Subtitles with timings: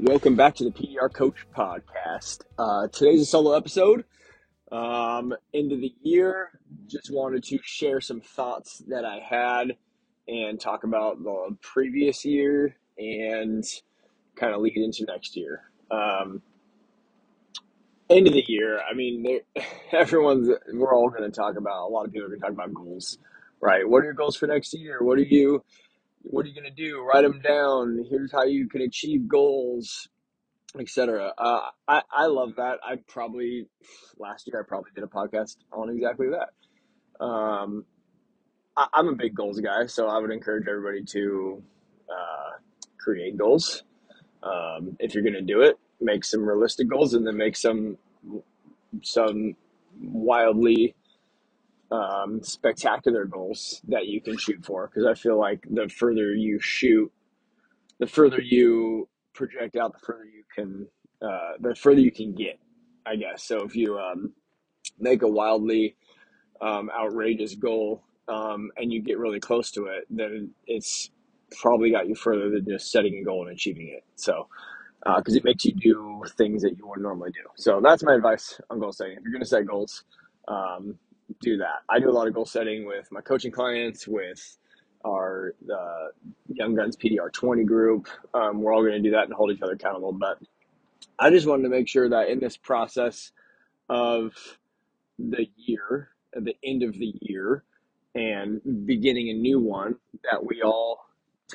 [0.00, 2.42] Welcome back to the PDR Coach Podcast.
[2.56, 4.04] Uh, today's a solo episode.
[4.70, 6.50] Um, end of the year,
[6.86, 9.76] just wanted to share some thoughts that I had
[10.28, 13.64] and talk about the previous year and
[14.36, 15.62] kind of lead into next year.
[15.90, 16.42] Um,
[18.08, 19.40] end of the year, I mean,
[19.92, 22.54] everyone's, we're all going to talk about, a lot of people are going to talk
[22.54, 23.18] about goals,
[23.60, 23.88] right?
[23.88, 25.02] What are your goals for next year?
[25.02, 25.64] What are you,
[26.22, 27.02] what are you going to do?
[27.02, 28.04] Write them down.
[28.10, 30.08] Here's how you can achieve goals,
[30.78, 31.32] etc.
[31.38, 32.78] Uh, I I love that.
[32.82, 33.68] I probably
[34.18, 37.24] last year I probably did a podcast on exactly that.
[37.24, 37.84] Um,
[38.76, 41.62] I, am a big goals guy, so I would encourage everybody to
[42.08, 42.58] uh,
[42.98, 43.82] create goals.
[44.42, 47.98] Um, if you're going to do it, make some realistic goals, and then make some
[49.02, 49.56] some
[50.00, 50.94] wildly
[51.90, 54.88] um, spectacular goals that you can shoot for.
[54.88, 57.10] Because I feel like the further you shoot,
[57.98, 60.86] the further you project out, the further you can,
[61.22, 62.58] uh, the further you can get.
[63.06, 63.64] I guess so.
[63.64, 64.34] If you um,
[64.98, 65.96] make a wildly
[66.60, 71.10] um, outrageous goal um, and you get really close to it, then it's
[71.60, 74.04] probably got you further than just setting a goal and achieving it.
[74.16, 74.48] So,
[75.16, 77.40] because uh, it makes you do things that you wouldn't normally do.
[77.56, 79.16] So that's my advice on goal setting.
[79.16, 80.04] If you're going to set goals,
[80.48, 80.98] um,
[81.40, 81.82] do that.
[81.88, 84.58] I do a lot of goal setting with my coaching clients, with
[85.04, 86.10] our the
[86.48, 88.08] Young Guns PDR 20 group.
[88.34, 90.12] Um, we're all going to do that and hold each other accountable.
[90.12, 90.38] But
[91.18, 93.32] I just wanted to make sure that in this process
[93.88, 94.32] of
[95.18, 97.64] the year, at the end of the year,
[98.14, 99.96] and beginning a new one,
[100.30, 101.06] that we all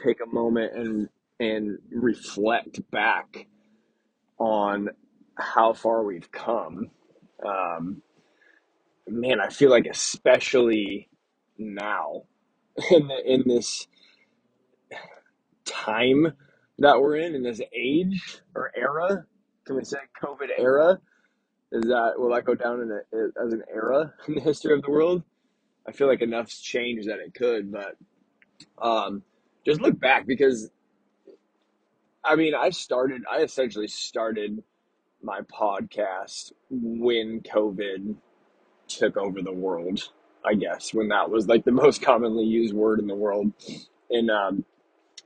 [0.04, 3.48] take a moment and and reflect back
[4.38, 4.90] on
[5.36, 6.92] how far we've come.
[7.46, 8.02] Um,
[9.08, 11.10] man, I feel like especially
[11.58, 12.24] now
[12.92, 13.88] in the, in this
[15.66, 16.34] time
[16.80, 19.26] that we're in, in this age or era,
[19.66, 21.00] can we say COVID era?
[21.72, 24.82] Is that will that go down in a, as an era in the history of
[24.82, 25.24] the world?
[25.88, 27.98] I feel like enough's changed that it could, but
[28.82, 29.24] um,
[29.66, 30.70] just look back because
[32.24, 34.64] I mean, I started, I essentially started
[35.22, 38.16] my podcast when COVID
[38.98, 40.10] took over the world,
[40.46, 43.54] I guess, when that was like the most commonly used word in the world.
[44.10, 44.66] And um,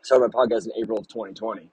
[0.01, 1.69] started my podcast in April of 2020.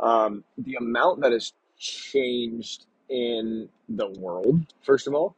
[0.00, 5.36] Um, the amount that has changed in the world, first of all,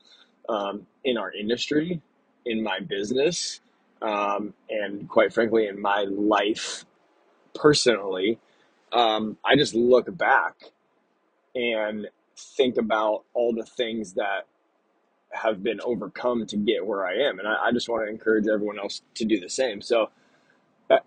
[0.48, 2.00] um, in our industry,
[2.46, 3.60] in my business,
[4.02, 6.84] um, and quite frankly, in my life
[7.54, 8.38] personally,
[8.92, 10.56] um, I just look back
[11.54, 14.46] and think about all the things that
[15.32, 17.38] have been overcome to get where I am.
[17.38, 19.80] And I, I just want to encourage everyone else to do the same.
[19.80, 20.10] So
[20.90, 20.98] uh,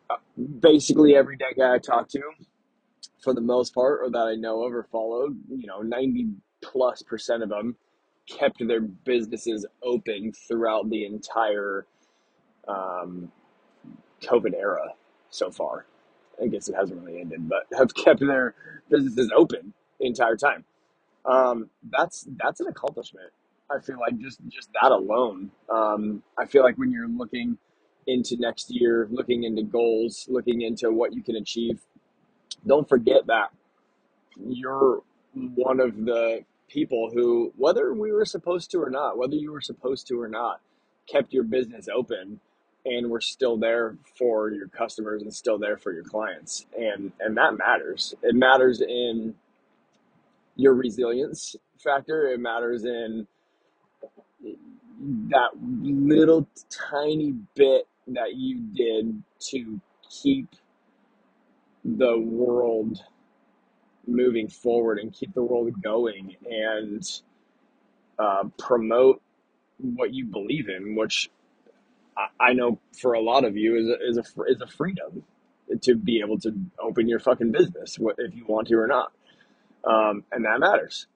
[0.59, 2.21] basically, every dent guy I talk to,
[3.21, 6.27] for the most part, or that I know of or followed, you know, 90
[6.61, 7.75] plus percent of them
[8.27, 11.85] kept their businesses open throughout the entire
[12.67, 13.31] um,
[14.21, 14.93] COVID era
[15.29, 15.85] so far.
[16.41, 18.55] I guess it hasn't really ended, but have kept their
[18.89, 20.63] businesses open the entire time.
[21.25, 23.31] Um, that's that's an accomplishment.
[23.71, 25.51] I feel like just just that alone.
[25.69, 27.57] Um, I feel like when you're looking
[28.07, 31.81] into next year, looking into goals, looking into what you can achieve,
[32.67, 33.49] don't forget that
[34.39, 35.01] you're
[35.33, 39.61] one of the people who, whether we were supposed to or not, whether you were
[39.61, 40.61] supposed to or not,
[41.07, 42.39] kept your business open
[42.85, 46.65] and we're still there for your customers and still there for your clients.
[46.77, 48.15] And and that matters.
[48.23, 49.35] It matters in
[50.55, 52.27] your resilience factor.
[52.27, 53.27] It matters in
[55.29, 59.79] that little tiny bit that you did to
[60.09, 60.47] keep
[61.83, 63.03] the world
[64.07, 67.21] moving forward and keep the world going and
[68.19, 69.21] uh, promote
[69.77, 71.29] what you believe in, which
[72.39, 75.23] I, know for a lot of you is a, is a is a freedom
[75.81, 79.11] to be able to open your fucking business if you want to or not,
[79.83, 81.07] um, and that matters.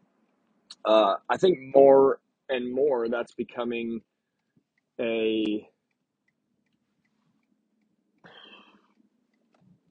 [0.84, 4.02] Uh, I think more and more that's becoming
[5.00, 5.68] a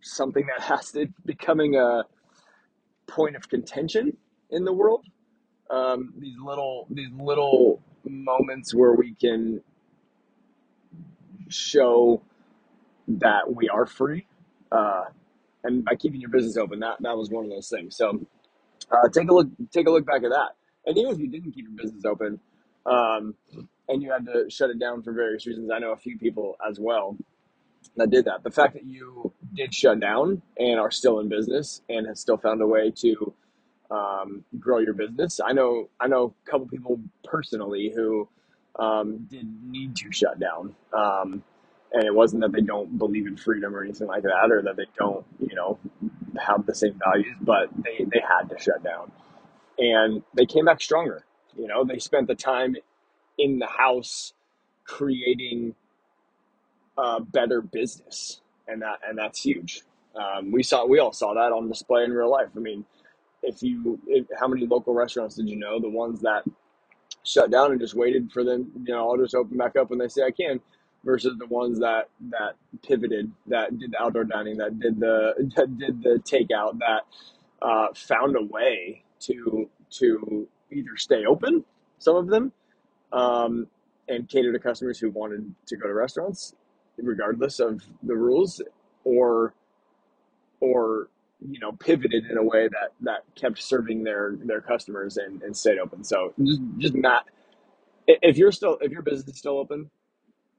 [0.03, 2.05] something that has to becoming a
[3.09, 4.17] point of contention
[4.51, 5.05] in the world
[5.71, 9.63] Um, these little these little moments where we can
[11.49, 12.23] show
[13.09, 14.27] that we are free,
[14.73, 15.05] uh,
[15.65, 17.97] and by keeping your business open, that that was one of those things.
[17.97, 18.21] So
[18.91, 20.51] uh, take a look take a look back at that.
[20.87, 22.41] And even if you didn't keep your business open,
[22.87, 23.35] um,
[23.89, 26.57] and you had to shut it down for various reasons, I know a few people
[26.69, 27.17] as well
[27.97, 28.43] that did that.
[28.45, 32.39] The fact that you did shut down and are still in business and have still
[32.39, 33.35] found a way to
[33.91, 35.41] um, grow your business.
[35.45, 38.29] I know I know a couple people personally who
[38.79, 41.43] um, did need to shut down, um,
[41.93, 44.77] and it wasn't that they don't believe in freedom or anything like that, or that
[44.77, 45.79] they don't you know
[46.39, 49.13] have the same values, but they they had to shut down,
[49.79, 51.25] and they came back stronger.
[51.57, 52.77] You know, they spent the time
[53.39, 54.35] in the house
[54.87, 55.75] creating
[56.99, 59.83] a better business, and that and that's huge.
[60.17, 62.49] Um, we saw we all saw that on display in real life.
[62.57, 62.85] I mean,
[63.43, 66.45] if you if, how many local restaurants did you know the ones that
[67.25, 69.99] shut down and just waited for them you know i'll just open back up when
[69.99, 70.61] they say i can
[71.05, 72.55] versus the ones that that
[72.87, 77.03] pivoted that did the outdoor dining that did the that did the takeout that
[77.63, 81.65] uh, found a way to to either stay open
[81.99, 82.53] some of them
[83.13, 83.67] um,
[84.09, 86.55] and cater to customers who wanted to go to restaurants
[86.99, 88.63] regardless of the rules
[89.05, 89.55] or
[90.61, 91.09] or
[91.41, 95.57] you know pivoted in a way that that kept serving their their customers and, and
[95.57, 96.03] stayed open.
[96.05, 97.27] So just just not
[98.07, 99.91] if you're still if your business is still open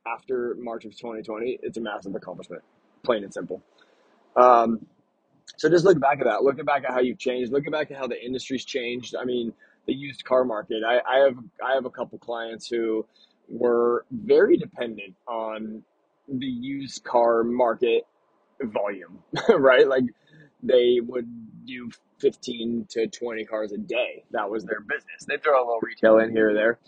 [0.06, 2.64] after march of 2020 it's a massive accomplishment
[3.04, 3.62] plain and simple.
[4.36, 4.86] Um,
[5.56, 7.98] so just look back at that looking back at how you've changed looking back at
[7.98, 9.54] how the industry's changed i mean
[9.86, 13.06] the used car market i, I have i have a couple clients who
[13.48, 15.84] were very dependent on
[16.28, 18.06] the used car market
[18.62, 20.04] volume right like
[20.64, 21.28] they would
[21.66, 21.90] do
[22.20, 24.24] 15 to 20 cars a day.
[24.32, 25.26] That was their business.
[25.28, 26.80] They throw a little retail in here or there.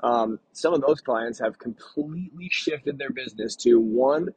[0.00, 4.28] Um, some of those clients have completely shifted their business to one,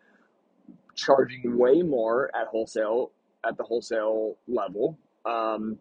[0.96, 3.12] charging way more at wholesale,
[3.48, 4.98] at the wholesale level.
[5.26, 5.78] Um,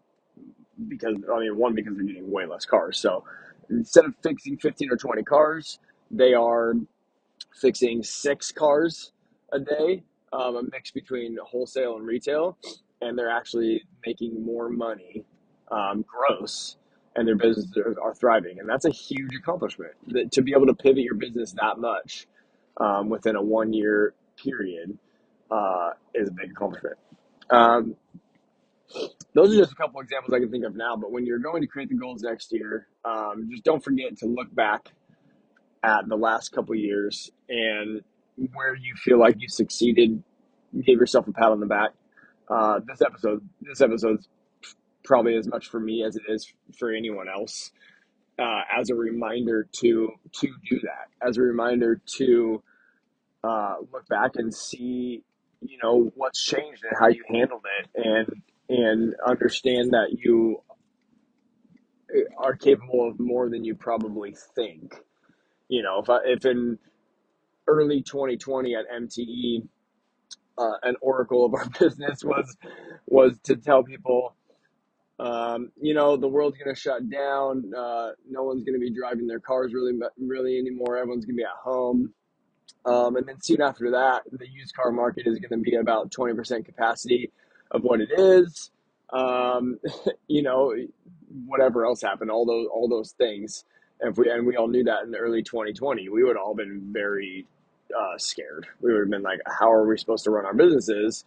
[0.87, 2.99] because, I mean, one, because they're getting way less cars.
[2.99, 3.23] So
[3.69, 5.79] instead of fixing 15 or 20 cars,
[6.11, 6.73] they are
[7.59, 9.11] fixing six cars
[9.51, 12.57] a day, um, a mix between wholesale and retail
[13.01, 15.23] and they're actually making more money
[15.71, 16.77] um, gross
[17.15, 18.59] and their businesses are, are thriving.
[18.59, 22.27] And that's a huge accomplishment that, to be able to pivot your business that much
[22.77, 24.97] um, within a one year period
[25.51, 26.97] uh, is a big accomplishment.
[27.49, 27.95] Um,
[29.33, 30.95] those are just a couple examples I can think of now.
[30.95, 34.25] But when you're going to create the goals next year, um, just don't forget to
[34.25, 34.91] look back
[35.83, 38.01] at the last couple years and
[38.53, 40.23] where you feel like you succeeded.
[40.73, 41.91] Give yourself a pat on the back
[42.49, 44.27] uh, this episode, this episode's
[45.03, 47.71] probably as much for me as it is for anyone else.
[48.39, 52.61] Uh, as a reminder to to do that, as a reminder to
[53.43, 55.23] uh, look back and see,
[55.61, 60.61] you know, what's changed and how you handled it, and and understand that you
[62.37, 64.95] are capable of more than you probably think.
[65.69, 66.79] You know, if I, if in
[67.67, 69.67] early 2020 at MTE
[70.57, 72.57] uh, an oracle of our business was
[73.07, 74.35] was to tell people,
[75.19, 77.71] um, you know, the world's going to shut down.
[77.75, 80.97] Uh, no one's going to be driving their cars really really anymore.
[80.97, 82.13] Everyone's going to be at home.
[82.85, 86.11] Um, and then soon after that, the used car market is going to be about
[86.11, 87.31] 20% capacity
[87.71, 88.71] of what it is.
[89.11, 89.79] Um,
[90.27, 90.73] you know,
[91.45, 93.65] whatever else happened, all those all those things.
[93.99, 96.89] And if we and we all knew that in early 2020, we would all been
[96.91, 97.45] very
[97.97, 98.67] uh, scared.
[98.81, 101.25] We would have been like, how are we supposed to run our businesses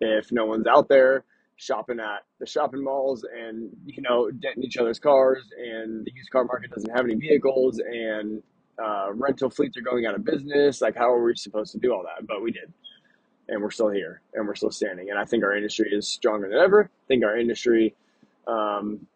[0.00, 1.24] if no one's out there
[1.56, 6.30] shopping at the shopping malls and, you know, denting each other's cars and the used
[6.30, 8.42] car market doesn't have any vehicles and
[8.82, 10.80] uh, rental fleets are going out of business?
[10.80, 12.26] Like, how are we supposed to do all that?
[12.26, 12.72] But we did.
[13.48, 15.10] And we're still here and we're still standing.
[15.10, 16.84] And I think our industry is stronger than ever.
[16.84, 17.94] I think our industry
[18.46, 19.06] um,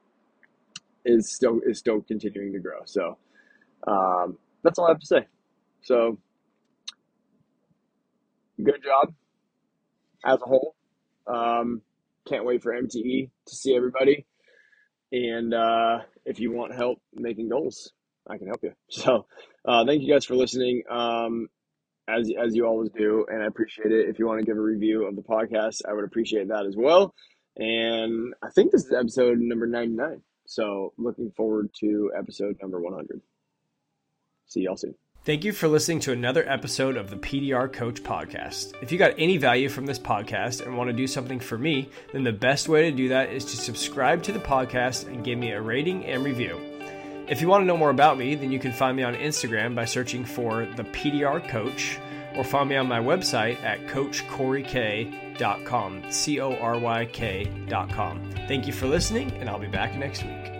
[1.04, 2.80] is still is still continuing to grow.
[2.84, 3.16] So
[3.86, 5.26] um, that's all I have to say.
[5.82, 6.18] So
[8.62, 9.14] good job
[10.24, 10.74] as a whole.
[11.26, 11.82] Um,
[12.26, 14.26] can't wait for MTE to see everybody.
[15.12, 17.92] And uh, if you want help making goals,
[18.28, 18.72] I can help you.
[18.90, 19.26] So
[19.64, 20.82] uh, thank you guys for listening.
[20.88, 21.48] Um,
[22.06, 24.08] as as you always do, and I appreciate it.
[24.08, 26.76] If you want to give a review of the podcast, I would appreciate that as
[26.76, 27.14] well.
[27.56, 30.20] And I think this is episode number ninety nine.
[30.46, 33.22] So looking forward to episode number one hundred.
[34.46, 34.94] See y'all soon.
[35.24, 38.74] Thank you for listening to another episode of the PDR Coach Podcast.
[38.82, 41.88] If you got any value from this podcast and want to do something for me,
[42.12, 45.38] then the best way to do that is to subscribe to the podcast and give
[45.38, 46.73] me a rating and review.
[47.26, 49.74] If you want to know more about me, then you can find me on Instagram
[49.74, 51.98] by searching for the PDR Coach
[52.36, 58.30] or find me on my website at coachcoryk.com, C O R Y K.com.
[58.46, 60.53] Thank you for listening, and I'll be back next week.